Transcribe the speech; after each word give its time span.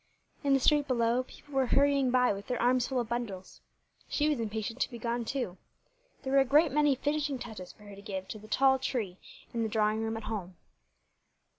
In 0.43 0.55
the 0.55 0.59
street 0.59 0.87
below 0.87 1.21
people 1.21 1.53
were 1.53 1.67
hurrying 1.67 2.09
by 2.09 2.33
with 2.33 2.47
their 2.47 2.59
arms 2.59 2.87
full 2.87 2.99
of 2.99 3.07
bundles. 3.09 3.61
She 4.09 4.27
was 4.29 4.39
impatient 4.39 4.79
to 4.81 4.89
be 4.89 4.97
gone, 4.97 5.25
too. 5.25 5.57
There 6.23 6.33
were 6.33 6.39
a 6.39 6.43
great 6.43 6.71
many 6.71 6.95
finishing 6.95 7.37
touches 7.37 7.71
for 7.71 7.83
her 7.83 7.93
to 7.95 8.01
give 8.01 8.27
the 8.29 8.47
tall 8.47 8.79
tree 8.79 9.19
in 9.53 9.61
the 9.61 9.69
drawing 9.69 10.01
room 10.01 10.17
at 10.17 10.23
home. 10.23 10.55